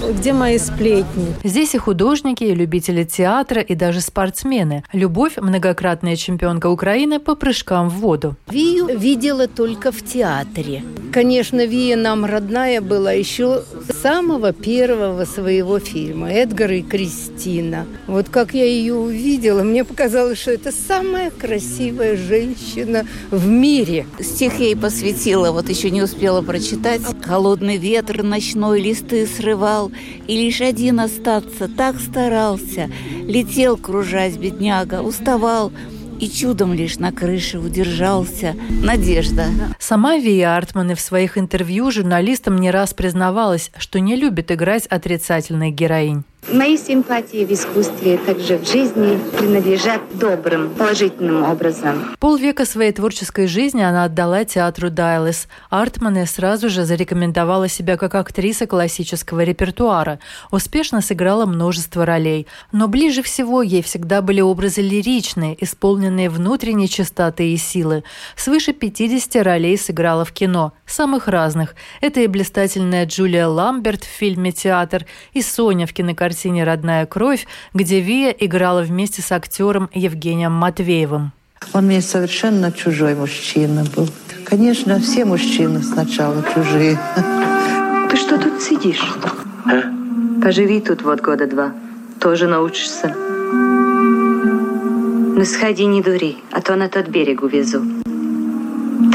Где 0.09 0.33
мои 0.33 0.57
сплетни? 0.57 1.33
Здесь 1.45 1.75
и 1.75 1.77
художники, 1.77 2.43
и 2.43 2.53
любители 2.53 3.05
театра, 3.05 3.61
и 3.61 3.73
даже 3.73 4.01
спортсмены. 4.01 4.83
Любовь– 4.91 5.33
многократная 5.37 6.17
чемпионка 6.17 6.67
Украины 6.67 7.19
по 7.19 7.35
прыжкам 7.35 7.89
в 7.89 7.93
воду. 7.99 8.35
Вию 8.49 8.87
видела 8.97 9.47
только 9.47 9.93
в 9.93 10.03
театре. 10.03 10.83
Конечно, 11.13 11.65
Вия 11.65 11.95
нам 11.95 12.25
родная 12.25 12.81
была 12.81 13.13
еще 13.13 13.61
с 13.87 14.01
самого 14.01 14.51
первого 14.51 15.23
своего 15.23 15.79
фильма 15.79 16.31
«Эдгар 16.31 16.71
и 16.71 16.81
Кристина». 16.81 17.85
Вот 18.07 18.27
как 18.27 18.53
я 18.53 18.65
ее 18.65 18.95
увидела, 18.95 19.63
мне 19.63 19.85
показалось, 19.85 20.39
что 20.39 20.51
это 20.51 20.71
самая 20.71 21.29
красивая 21.29 21.72
красивая 21.73 22.15
женщина 22.15 23.03
в 23.31 23.47
мире. 23.47 24.05
Стих 24.19 24.59
ей 24.59 24.75
посвятила, 24.75 25.51
вот 25.51 25.69
еще 25.69 25.89
не 25.89 26.03
успела 26.03 26.43
прочитать. 26.43 27.01
Холодный 27.23 27.77
ветер 27.77 28.21
ночной 28.21 28.79
листы 28.79 29.25
срывал, 29.25 29.91
и 30.27 30.37
лишь 30.37 30.61
один 30.61 30.99
остаться 30.99 31.67
так 31.67 31.99
старался. 31.99 32.91
Летел, 33.23 33.77
кружась, 33.77 34.37
бедняга, 34.37 35.01
уставал, 35.01 35.71
и 36.19 36.29
чудом 36.29 36.73
лишь 36.73 36.99
на 36.99 37.11
крыше 37.11 37.57
удержался. 37.57 38.55
Надежда. 38.69 39.47
Сама 39.79 40.17
Вия 40.17 40.55
Артман 40.55 40.95
в 40.95 41.01
своих 41.01 41.39
интервью 41.39 41.89
журналистам 41.89 42.57
не 42.57 42.69
раз 42.69 42.93
признавалась, 42.93 43.71
что 43.79 43.99
не 43.99 44.15
любит 44.15 44.51
играть 44.51 44.85
отрицательных 44.85 45.73
героинь. 45.73 46.23
Мои 46.51 46.77
симпатии 46.77 47.45
в 47.45 47.51
искусстве, 47.51 48.17
также 48.17 48.57
в 48.57 48.67
жизни, 48.67 49.17
принадлежат 49.37 50.01
добрым, 50.13 50.71
положительным 50.75 51.43
образом. 51.49 52.15
Полвека 52.19 52.65
своей 52.65 52.91
творческой 52.91 53.47
жизни 53.47 53.81
она 53.81 54.03
отдала 54.03 54.43
театру 54.43 54.89
Дайлес. 54.89 55.47
Артмане 55.69 56.25
сразу 56.25 56.69
же 56.69 56.83
зарекомендовала 56.83 57.69
себя 57.69 57.95
как 57.95 58.15
актриса 58.15 58.67
классического 58.67 59.41
репертуара. 59.43 60.19
Успешно 60.51 61.01
сыграла 61.01 61.45
множество 61.45 62.05
ролей. 62.05 62.45
Но 62.73 62.89
ближе 62.89 63.23
всего 63.23 63.61
ей 63.61 63.81
всегда 63.81 64.21
были 64.21 64.41
образы 64.41 64.81
лиричные, 64.81 65.55
исполненные 65.63 66.29
внутренней 66.29 66.89
чистоты 66.89 67.53
и 67.53 67.57
силы. 67.57 68.03
Свыше 68.35 68.73
50 68.73 69.43
ролей 69.43 69.77
сыграла 69.77 70.25
в 70.25 70.33
кино, 70.33 70.73
самых 70.85 71.29
разных. 71.29 71.75
Это 72.01 72.19
и 72.19 72.27
блистательная 72.27 73.05
Джулия 73.05 73.47
Ламберт 73.47 74.03
в 74.03 74.07
фильме 74.07 74.51
«Театр», 74.51 75.05
и 75.31 75.41
Соня 75.41 75.87
в 75.87 75.93
кинокартине 75.93 76.32
картине 76.33 76.63
«Родная 76.63 77.05
кровь», 77.05 77.45
где 77.75 77.99
Вия 77.99 78.31
играла 78.31 78.81
вместе 78.81 79.21
с 79.21 79.31
актером 79.31 79.87
Евгением 79.93 80.51
Матвеевым. 80.51 81.31
Он 81.73 81.85
мне 81.85 82.01
совершенно 82.01 82.71
чужой 82.71 83.13
мужчина 83.13 83.85
был. 83.95 84.09
Конечно, 84.43 84.99
все 84.99 85.25
мужчины 85.25 85.83
сначала 85.83 86.43
чужие. 86.55 86.97
Ты 88.09 88.17
что 88.17 88.39
тут 88.39 88.63
сидишь? 88.63 89.13
А? 89.65 90.41
Поживи 90.41 90.81
тут 90.81 91.03
вот 91.03 91.21
года 91.21 91.45
два. 91.45 91.71
Тоже 92.19 92.47
научишься. 92.47 93.15
Ну 95.35 95.45
сходи, 95.45 95.85
не 95.85 96.01
дури, 96.01 96.37
а 96.51 96.61
то 96.61 96.75
на 96.75 96.89
тот 96.89 97.09
берег 97.09 97.43
увезу. 97.43 98.02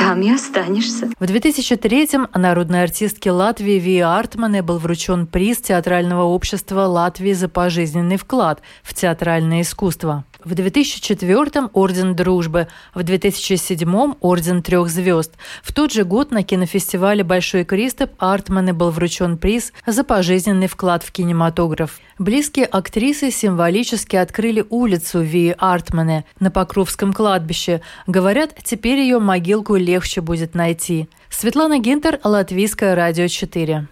Там 0.09 0.23
и 0.23 0.31
останешься. 0.31 1.11
В 1.19 1.23
2003-м 1.23 2.29
народной 2.35 2.83
артистке 2.83 3.31
Латвии 3.31 3.79
Вии 3.79 4.00
Артмане 4.00 4.62
был 4.62 4.79
вручен 4.79 5.27
приз 5.27 5.59
Театрального 5.59 6.23
общества 6.23 6.87
Латвии 6.87 7.35
за 7.35 7.50
пожизненный 7.50 8.17
вклад 8.17 8.62
в 8.83 8.95
театральное 8.95 9.61
искусство. 9.61 10.25
В 10.45 10.52
2004-м– 10.52 11.71
Орден 11.73 12.14
Дружбы, 12.14 12.68
в 12.95 13.00
2007-м– 13.00 14.16
Орден 14.21 14.62
Трех 14.62 14.88
Звезд. 14.88 15.33
В 15.64 15.73
тот 15.73 15.92
же 15.92 16.04
год 16.04 16.30
на 16.30 16.45
кинофестивале 16.45 17.25
«Большой 17.25 17.64
Кристоп» 17.64 18.12
Артмане 18.18 18.73
был 18.73 18.90
вручен 18.90 19.37
приз 19.37 19.73
за 19.85 20.04
пожизненный 20.04 20.68
вклад 20.68 21.02
в 21.02 21.11
кинематограф. 21.11 21.99
Близкие 22.21 22.66
актрисы 22.66 23.33
символически 23.33 24.14
открыли 24.14 24.64
улицу 24.71 25.23
Вии 25.23 25.57
Артмане 25.59 26.25
на 26.38 26.52
Покровском 26.52 27.12
кладбище. 27.12 27.80
Говорят, 28.07 28.54
теперь 28.62 28.99
ее 28.99 29.18
могилку 29.18 29.75
легче 29.75 30.21
будет 30.21 30.54
найти. 30.54 31.09
Светлана 31.30 31.80
Гинтер, 31.80 32.21
Латвийское 32.23 32.95
радио 32.95 33.26
4. 33.26 33.88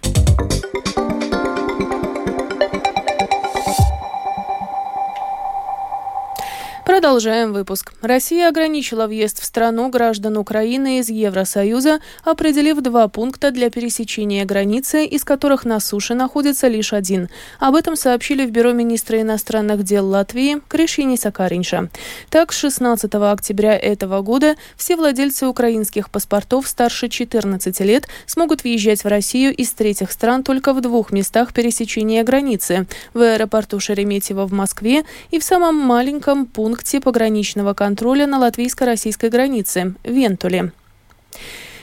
Продолжаем 6.97 7.53
выпуск. 7.53 7.93
Россия 8.01 8.49
ограничила 8.49 9.07
въезд 9.07 9.43
в 9.43 9.45
страну 9.45 9.91
граждан 9.91 10.39
Украины 10.39 10.99
из 11.01 11.11
Евросоюза, 11.11 12.01
определив 12.25 12.81
два 12.81 13.07
пункта 13.09 13.51
для 13.51 13.69
пересечения 13.69 14.47
границы, 14.47 15.05
из 15.05 15.23
которых 15.23 15.67
на 15.67 15.79
суше 15.79 16.15
находится 16.15 16.69
лишь 16.69 16.95
один. 16.95 17.29
Об 17.61 17.75
этом 17.75 17.97
сообщили 17.97 18.47
в 18.47 18.51
Бюро 18.51 18.73
министра 18.73 19.21
иностранных 19.21 19.83
дел 19.83 20.07
Латвии 20.09 20.63
Кришини 20.69 21.17
Сакаринша. 21.17 21.91
Так, 22.31 22.55
с 22.55 22.57
16 22.57 23.15
октября 23.15 23.77
этого 23.77 24.23
года 24.23 24.57
все 24.79 24.97
владельцы 24.97 25.47
украинских 25.47 26.09
паспортов 26.09 26.67
старше 26.67 27.11
14 27.11 27.79
лет 27.81 28.09
смогут 28.25 28.65
въезжать 28.65 29.05
в 29.05 29.09
Россию 29.09 29.55
из 29.55 29.71
третьих 29.73 30.11
стран 30.11 30.43
только 30.43 30.73
в 30.73 30.81
двух 30.81 31.13
местах 31.13 31.53
пересечения 31.53 32.25
границы– 32.25 32.87
в 33.13 33.21
аэропорту 33.21 33.81
Шереметьево 33.81 34.47
в 34.47 34.55
Москве 34.55 35.05
и 35.31 35.39
в 35.39 35.45
самом 35.45 35.77
маленьком 35.77 36.47
пункте 36.47 36.86
пункте 36.87 37.01
пограничного 37.01 37.75
контроля 37.75 38.27
на 38.29 38.39
латвийско-российской 38.39 39.29
границе– 39.29 39.95
Вентуле. 40.05 40.71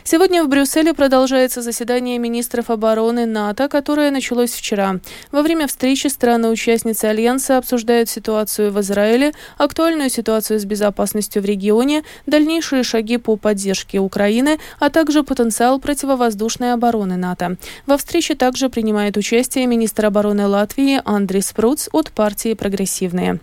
Сегодня 0.05 0.43
в 0.43 0.48
Брюсселе 0.48 0.93
продолжается 0.93 1.62
заседание 1.62 2.17
министров 2.19 2.69
обороны 2.69 3.25
НАТО, 3.25 3.67
которое 3.67 4.12
началось 4.12 4.51
вчера. 4.51 5.00
Во 5.31 5.41
время 5.41 5.67
встречи 5.67 6.07
страны-участницы 6.07 7.05
Альянса 7.05 7.57
обсуждают 7.57 8.07
ситуацию 8.10 8.72
в 8.72 8.79
Израиле, 8.79 9.33
актуальную 9.57 10.10
ситуацию 10.10 10.57
с 10.57 10.63
безопасностью 10.63 11.41
в 11.41 11.45
регионе, 11.45 12.03
дальнейшие 12.25 12.83
шаги 12.83 13.17
по 13.17 13.36
поддержке 13.36 14.00
Украины, 14.00 14.57
а 14.79 14.89
также 14.89 15.24
потенциал 15.24 15.81
противовоздушной 15.81 16.72
обороны 16.72 17.17
НАТО. 17.17 17.57
Во 17.86 17.98
встрече 17.98 18.36
также 18.36 18.69
принимает 18.69 19.17
участие 19.17 19.67
министр 19.67 20.05
обороны 20.05 20.48
Латвии 20.48 21.01
Андрей 21.03 21.41
Спруц 21.41 21.89
от 21.91 22.12
партии 22.12 22.53
«Прогрессивные». 22.53 23.39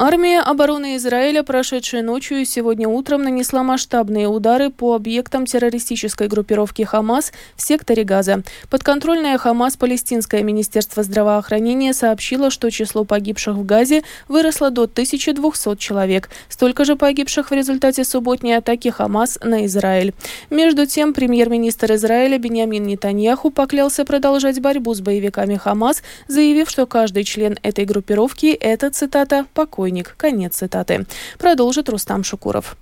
Армия 0.00 0.42
обороны 0.42 0.94
Израиля, 0.94 1.42
прошедшая 1.42 2.02
ночью 2.02 2.38
и 2.38 2.44
сегодня 2.44 2.86
утром, 2.86 3.24
нанесла 3.24 3.64
масштабные 3.64 4.28
удары 4.28 4.70
по 4.70 4.94
объектам 4.94 5.44
террористической 5.44 6.28
группировки 6.28 6.82
«Хамас» 6.82 7.32
в 7.56 7.62
секторе 7.62 8.04
Газа. 8.04 8.44
Подконтрольное 8.70 9.36
«Хамас» 9.38 9.76
палестинское 9.76 10.44
министерство 10.44 11.02
здравоохранения 11.02 11.92
сообщило, 11.92 12.50
что 12.50 12.70
число 12.70 13.02
погибших 13.02 13.56
в 13.56 13.66
Газе 13.66 14.04
выросло 14.28 14.70
до 14.70 14.84
1200 14.84 15.76
человек. 15.78 16.30
Столько 16.48 16.84
же 16.84 16.94
погибших 16.94 17.50
в 17.50 17.54
результате 17.54 18.04
субботней 18.04 18.56
атаки 18.56 18.90
«Хамас» 18.90 19.36
на 19.42 19.66
Израиль. 19.66 20.14
Между 20.48 20.86
тем, 20.86 21.12
премьер-министр 21.12 21.94
Израиля 21.94 22.38
Беньямин 22.38 22.84
Нетаньяху 22.84 23.50
поклялся 23.50 24.04
продолжать 24.04 24.60
борьбу 24.60 24.94
с 24.94 25.00
боевиками 25.00 25.56
«Хамас», 25.56 26.04
заявив, 26.28 26.70
что 26.70 26.86
каждый 26.86 27.24
член 27.24 27.58
этой 27.64 27.84
группировки– 27.84 28.46
это, 28.60 28.90
цитата, 28.90 29.44
«покой 29.54 29.87
покойник. 29.88 30.14
Конец 30.16 30.56
цитаты. 30.56 31.06
Продолжит 31.38 31.88
Рустам 31.88 32.24
Шукуров. 32.24 32.76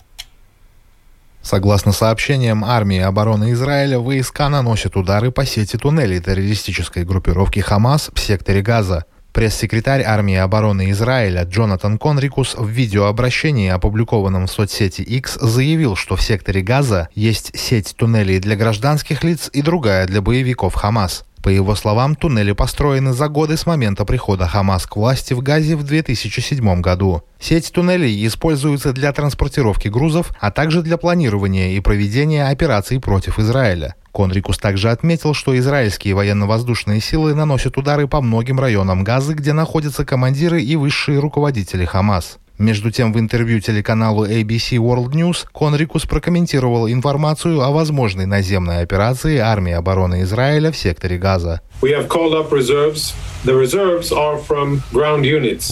Согласно 1.42 1.92
сообщениям 1.92 2.64
армии 2.64 2.98
обороны 2.98 3.52
Израиля, 3.52 3.98
войска 4.00 4.48
наносят 4.48 4.96
удары 4.96 5.30
по 5.30 5.46
сети 5.46 5.76
туннелей 5.76 6.20
террористической 6.20 7.04
группировки 7.04 7.60
«Хамас» 7.60 8.10
в 8.12 8.18
секторе 8.18 8.62
Газа. 8.62 9.04
Пресс-секретарь 9.32 10.02
армии 10.02 10.34
обороны 10.36 10.90
Израиля 10.90 11.44
Джонатан 11.44 11.98
Конрикус 11.98 12.56
в 12.56 12.66
видеообращении, 12.66 13.70
опубликованном 13.70 14.46
в 14.46 14.50
соцсети 14.50 15.02
X, 15.02 15.38
заявил, 15.40 15.94
что 15.94 16.16
в 16.16 16.22
секторе 16.22 16.62
Газа 16.62 17.08
есть 17.14 17.56
сеть 17.56 17.94
туннелей 17.96 18.40
для 18.40 18.56
гражданских 18.56 19.22
лиц 19.22 19.50
и 19.52 19.62
другая 19.62 20.06
для 20.06 20.20
боевиков 20.22 20.74
Хамас. 20.74 21.24
По 21.46 21.50
его 21.50 21.76
словам, 21.76 22.16
туннели 22.16 22.50
построены 22.50 23.12
за 23.12 23.28
годы 23.28 23.56
с 23.56 23.66
момента 23.66 24.04
прихода 24.04 24.48
Хамас 24.48 24.84
к 24.84 24.96
власти 24.96 25.32
в 25.32 25.42
Газе 25.42 25.76
в 25.76 25.84
2007 25.84 26.80
году. 26.80 27.22
Сеть 27.38 27.70
туннелей 27.70 28.26
используется 28.26 28.92
для 28.92 29.12
транспортировки 29.12 29.86
грузов, 29.86 30.32
а 30.40 30.50
также 30.50 30.82
для 30.82 30.96
планирования 30.96 31.76
и 31.76 31.80
проведения 31.80 32.48
операций 32.48 32.98
против 32.98 33.38
Израиля. 33.38 33.94
Конрикус 34.10 34.58
также 34.58 34.90
отметил, 34.90 35.34
что 35.34 35.56
израильские 35.56 36.14
военно-воздушные 36.16 37.00
силы 37.00 37.32
наносят 37.32 37.78
удары 37.78 38.08
по 38.08 38.20
многим 38.20 38.58
районам 38.58 39.04
Газы, 39.04 39.34
где 39.34 39.52
находятся 39.52 40.04
командиры 40.04 40.60
и 40.60 40.74
высшие 40.74 41.20
руководители 41.20 41.84
Хамас. 41.84 42.38
Между 42.58 42.90
тем, 42.90 43.12
в 43.12 43.18
интервью 43.18 43.60
телеканалу 43.60 44.26
ABC 44.26 44.78
World 44.78 45.10
News 45.10 45.46
Конрикус 45.52 46.06
прокомментировал 46.06 46.88
информацию 46.88 47.60
о 47.60 47.70
возможной 47.70 48.24
наземной 48.24 48.80
операции 48.80 49.36
армии 49.36 49.72
обороны 49.72 50.22
Израиля 50.22 50.72
в 50.72 50.76
секторе 50.76 51.18
Газа. 51.18 51.60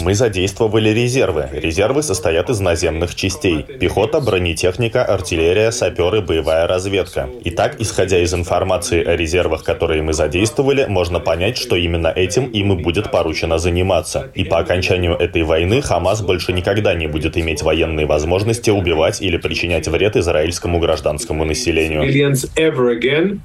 Мы 0.05 0.15
задействовали 0.15 0.91
резервы. 0.91 1.49
Резервы 1.51 2.05
состоят 2.05 2.49
из 2.51 2.61
наземных 2.61 3.17
частей. 3.17 3.65
Пехота, 3.81 4.21
бронетехника, 4.21 5.05
артиллерия, 5.05 5.73
саперы, 5.73 6.21
боевая 6.21 6.69
разведка. 6.69 7.29
Итак, 7.45 7.77
исходя 7.81 8.23
из 8.23 8.33
информации 8.33 9.03
о 9.03 9.17
резервах, 9.17 9.65
которые 9.65 10.03
мы 10.03 10.13
задействовали, 10.13 10.87
можно 10.89 11.19
понять, 11.19 11.59
что 11.59 11.75
именно 11.75 12.09
этим 12.09 12.45
им 12.45 12.79
и 12.79 12.83
будет 12.83 13.11
поручено 13.11 13.59
заниматься. 13.59 14.31
И 14.35 14.45
по 14.45 14.59
окончанию 14.59 15.15
этой 15.15 15.43
войны 15.43 15.83
Хамас 15.83 16.23
больше 16.23 16.53
никогда 16.53 16.95
не 16.95 17.09
будет 17.09 17.37
иметь 17.37 17.63
военные 17.63 18.07
возможности 18.07 18.71
убивать 18.71 19.21
или 19.21 19.37
причинять 19.37 19.89
вред 19.89 20.17
израильскому 20.17 20.79
гражданскому 20.79 21.45
населению. 21.45 22.03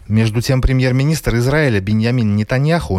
Между 0.08 0.42
тем, 0.42 0.62
премьер-министр 0.62 1.36
Израиля 1.38 1.80
Беньямин 1.80 2.36
Нетаньяху 2.36 2.49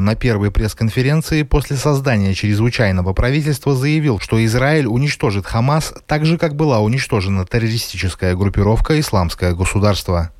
на 0.00 0.14
первой 0.14 0.50
пресс-конференции 0.52 1.42
после 1.42 1.76
создания 1.76 2.34
чрезвычайного 2.34 3.12
правительства 3.12 3.74
заявил, 3.74 4.20
что 4.20 4.42
Израиль 4.44 4.86
уничтожит 4.86 5.44
Хамас 5.44 5.92
так 6.06 6.24
же, 6.24 6.38
как 6.38 6.54
была 6.54 6.78
уничтожена 6.78 7.44
террористическая 7.44 8.36
группировка 8.36 8.98
«Исламское 9.00 9.52
государство». 9.54 10.30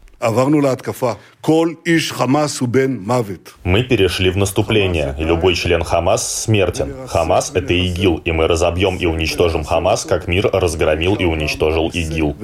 Мы 3.65 3.83
перешли 3.83 4.29
в 4.29 4.37
наступление, 4.37 5.17
и 5.19 5.25
любой 5.25 5.55
член 5.55 5.83
Хамас 5.83 6.43
смертен. 6.43 6.95
Хамас— 7.09 7.53
это 7.55 7.73
ИГИЛ, 7.73 8.21
и 8.27 8.31
мы 8.31 8.47
разобьем 8.47 8.97
и 8.97 9.07
уничтожим 9.07 9.65
Хамас, 9.65 10.05
как 10.05 10.29
мир 10.29 10.51
разгромил 10.53 11.15
и 11.15 11.25
уничтожил 11.25 11.89
ИГИЛ. 11.89 12.37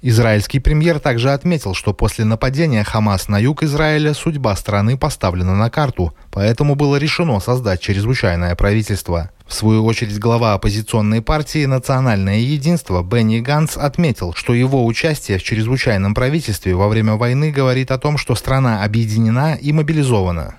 Израильский 0.00 0.60
премьер 0.60 1.00
также 1.00 1.32
отметил, 1.32 1.74
что 1.74 1.92
после 1.92 2.24
нападения 2.24 2.84
Хамас 2.84 3.26
на 3.26 3.38
юг 3.40 3.64
Израиля 3.64 4.14
судьба 4.14 4.54
страны 4.54 4.96
поставлена 4.96 5.56
на 5.56 5.70
карту, 5.70 6.14
поэтому 6.30 6.76
было 6.76 6.94
решено 6.96 7.40
создать 7.40 7.80
чрезвычайное 7.80 8.54
правительство. 8.54 9.30
В 9.46 9.52
свою 9.52 9.84
очередь 9.84 10.18
глава 10.18 10.54
оппозиционной 10.54 11.20
партии 11.20 11.66
«Национальное 11.66 12.38
единство» 12.38 13.02
Бенни 13.02 13.40
Ганс 13.40 13.76
отметил, 13.76 14.32
что 14.34 14.54
его 14.54 14.84
участие 14.84 15.38
в 15.38 15.42
чрезвычайном 15.42 16.14
правительстве 16.14 16.74
во 16.74 16.88
время 16.88 17.14
войны 17.14 17.52
говорит 17.52 17.90
о 17.90 17.98
том, 17.98 18.16
что 18.16 18.34
страна 18.34 18.82
объединена 18.84 19.54
и 19.54 19.72
мобилизована. 19.72 20.56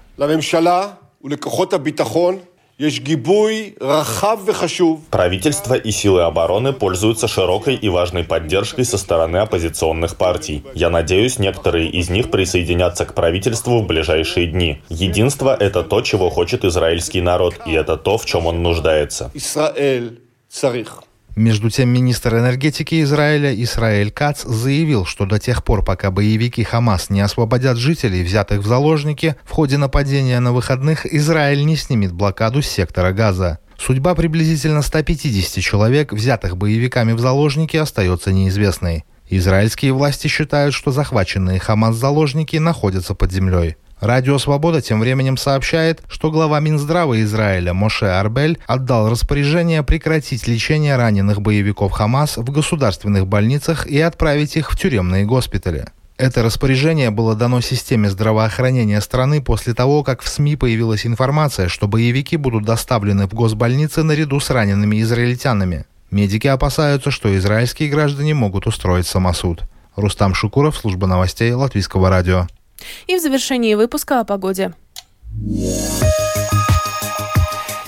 Правительство 5.10 5.76
и 5.76 5.92
силы 5.92 6.24
обороны 6.24 6.74
пользуются 6.74 7.26
широкой 7.26 7.76
и 7.76 7.88
важной 7.88 8.26
поддержкой 8.26 8.84
со 8.84 8.98
стороны 8.98 9.38
оппозиционных 9.38 10.18
партий. 10.18 10.62
Я 10.74 10.90
надеюсь, 10.90 11.40
некоторые 11.40 11.90
из 11.90 12.10
них 12.10 12.30
присоединятся 12.30 13.06
к 13.06 13.14
правительству 13.14 13.80
в 13.80 13.88
ближайшие 13.88 14.48
дни. 14.48 14.82
Единство– 14.90 15.56
это 15.60 15.84
то, 15.84 16.02
чего 16.02 16.30
хочет 16.30 16.66
израильский 16.66 17.22
народ, 17.22 17.62
и 17.66 17.72
это 17.72 17.96
то, 17.96 18.18
в 18.18 18.26
чем 18.26 18.46
он 18.46 18.62
нуждается. 18.62 19.32
Между 21.36 21.70
тем, 21.70 21.90
министр 21.90 22.38
энергетики 22.38 23.04
Израиля 23.04 23.54
Исраэль 23.62 24.10
Кац 24.10 24.44
заявил, 24.46 25.06
что 25.06 25.26
до 25.26 25.38
тех 25.38 25.66
пор, 25.66 25.84
пока 25.84 26.10
боевики 26.10 26.64
Хамас 26.64 27.10
не 27.10 27.20
освободят 27.20 27.78
жителей, 27.78 28.24
взятых 28.24 28.62
в 28.62 28.66
заложники, 28.66 29.36
в 29.44 29.52
ходе 29.52 29.78
нападения 29.78 30.40
на 30.40 30.54
выходных 30.54 31.06
Израиль 31.06 31.66
не 31.66 31.76
снимет 31.76 32.14
блокаду 32.14 32.62
с 32.62 32.68
сектора 32.68 33.12
Газа. 33.12 33.60
Судьба 33.78 34.16
приблизительно 34.16 34.82
150 34.82 35.62
человек, 35.62 36.14
взятых 36.14 36.56
боевиками 36.56 37.12
в 37.12 37.20
заложники, 37.20 37.76
остается 37.76 38.32
неизвестной. 38.32 39.04
Израильские 39.30 39.92
власти 39.92 40.28
считают, 40.28 40.74
что 40.74 40.92
захваченные 40.92 41.60
Хамас 41.60 41.98
заложники 41.98 42.56
находятся 42.56 43.14
под 43.14 43.34
землей. 43.34 43.76
Радио 44.06 44.38
«Свобода» 44.38 44.82
тем 44.82 45.00
временем 45.00 45.36
сообщает, 45.36 46.04
что 46.08 46.30
глава 46.30 46.60
Минздрава 46.60 47.20
Израиля 47.24 47.74
Моше 47.74 48.06
Арбель 48.06 48.60
отдал 48.68 49.10
распоряжение 49.10 49.82
прекратить 49.82 50.48
лечение 50.48 50.96
раненых 50.96 51.42
боевиков 51.42 51.92
Хамас 51.92 52.38
в 52.38 52.48
государственных 52.52 53.26
больницах 53.26 53.88
и 53.88 54.00
отправить 54.00 54.58
их 54.58 54.72
в 54.72 54.78
тюремные 54.78 55.26
госпитали. 55.26 55.88
Это 56.18 56.44
распоряжение 56.44 57.10
было 57.10 57.34
дано 57.34 57.62
системе 57.62 58.12
здравоохранения 58.12 59.02
страны 59.02 59.42
после 59.42 59.74
того, 59.74 60.04
как 60.04 60.22
в 60.22 60.30
СМИ 60.30 60.56
появилась 60.56 61.08
информация, 61.08 61.68
что 61.68 61.88
боевики 61.88 62.38
будут 62.38 62.64
доставлены 62.64 63.26
в 63.26 63.34
госбольницы 63.34 64.04
наряду 64.04 64.40
с 64.40 64.52
ранеными 64.52 65.02
израильтянами. 65.02 65.86
Медики 66.12 66.46
опасаются, 66.46 67.10
что 67.10 67.36
израильские 67.36 67.90
граждане 67.90 68.36
могут 68.36 68.68
устроить 68.68 69.08
самосуд. 69.08 69.64
Рустам 69.96 70.36
Шукуров, 70.36 70.78
служба 70.78 71.08
новостей 71.08 71.52
Латвийского 71.54 72.12
радио. 72.12 72.46
И 73.08 73.16
в 73.16 73.22
завершении 73.22 73.76
выпуска 73.76 74.20
о 74.20 74.26
погоде. 74.26 74.74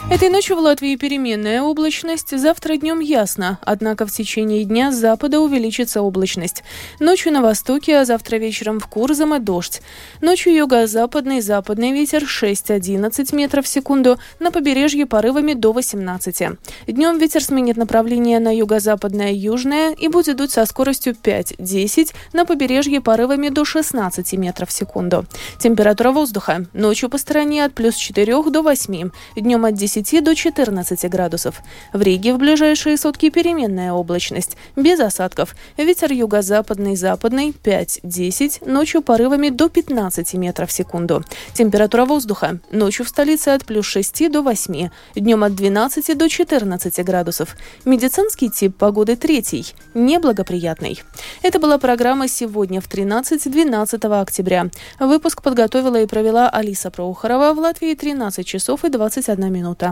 Этой 0.10 0.30
ночью 0.30 0.56
в 0.56 0.60
Латвии 0.60 0.96
переменная 0.96 1.62
облачность, 1.62 2.36
завтра 2.36 2.78
днем 2.78 3.02
ясно, 3.02 3.60
однако 3.62 4.08
в 4.08 4.12
течение 4.12 4.64
дня 4.64 4.94
с 4.94 4.96
запада 4.96 5.42
увеличится 5.42 6.02
облачность. 6.02 6.64
Ночью 7.02 7.34
на 7.34 7.42
востоке, 7.42 7.98
а 7.98 8.06
завтра 8.06 8.38
вечером 8.38 8.80
в 8.80 8.88
Курзаме 8.88 9.40
дождь. 9.40 9.82
Ночью 10.22 10.54
юго-западный 10.56 11.42
западный 11.42 11.92
ветер 11.92 12.24
6-11 12.24 13.36
метров 13.36 13.66
в 13.66 13.68
секунду, 13.68 14.18
на 14.40 14.50
побережье 14.52 15.06
порывами 15.06 15.54
до 15.54 15.74
18. 15.74 16.58
Днем 16.88 17.18
ветер 17.18 17.44
сменит 17.44 17.76
направление 17.76 18.40
на 18.40 18.56
юго-западное 18.56 19.34
южное 19.34 19.92
и 19.92 20.08
будет 20.08 20.38
дуть 20.38 20.52
со 20.52 20.66
скоростью 20.66 21.18
5-10, 21.22 22.14
на 22.32 22.46
побережье 22.46 23.02
порывами 23.02 23.50
до 23.50 23.66
16 23.66 24.34
метров 24.34 24.70
в 24.70 24.72
секунду. 24.72 25.26
Температура 25.60 26.12
воздуха. 26.12 26.66
Ночью 26.72 27.10
по 27.10 27.18
стране 27.18 27.66
от 27.66 27.74
плюс 27.74 27.96
4 27.96 28.44
до 28.50 28.62
8, 28.62 29.12
днем 29.36 29.66
от 29.66 29.74
10 29.74 29.97
10 30.02 30.24
до 30.24 30.36
14 30.36 31.10
градусов. 31.10 31.62
В 31.94 32.02
Риге 32.02 32.34
в 32.34 32.38
ближайшие 32.38 32.98
сутки 32.98 33.30
переменная 33.30 33.94
облачность, 33.94 34.58
без 34.76 35.00
осадков. 35.00 35.56
Ветер 35.78 36.12
юго-западный, 36.12 36.96
западный 36.96 37.50
5-10, 37.64 38.70
ночью 38.70 39.02
порывами 39.02 39.50
до 39.50 39.70
15 39.70 40.34
метров 40.36 40.70
в 40.70 40.72
секунду. 40.74 41.24
Температура 41.54 42.06
воздуха. 42.06 42.60
Ночью 42.72 43.06
в 43.06 43.10
столице 43.10 43.50
от 43.50 43.66
плюс 43.66 43.86
6 43.86 44.32
до 44.32 44.42
8, 44.42 44.90
днем 45.16 45.44
от 45.44 45.56
12 45.56 46.18
до 46.18 46.30
14 46.30 47.04
градусов. 47.06 47.56
Медицинский 47.86 48.50
тип 48.50 48.78
погоды 48.78 49.16
третий, 49.16 49.74
неблагоприятный. 49.94 51.02
Это 51.42 51.60
была 51.60 51.78
программа 51.78 52.28
«Сегодня 52.28 52.82
в 52.82 52.90
13-12 52.90 54.22
октября». 54.22 54.70
Выпуск 55.00 55.42
подготовила 55.42 56.02
и 56.02 56.06
провела 56.06 56.50
Алиса 56.50 56.92
Проухорова 56.92 57.54
в 57.54 57.60
Латвии 57.60 57.96
13 57.96 58.46
часов 58.46 58.86
и 58.86 58.90
21 58.90 59.52
минута. 59.52 59.87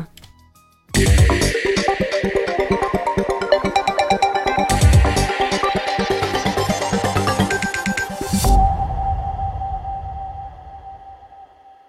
yeah. 0.97 1.64